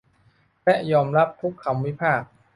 [0.65, 2.29] และยอมรับทุกคำวิพากษ์